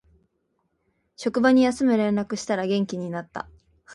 [1.15, 3.47] 職場に休む連絡したら元気になった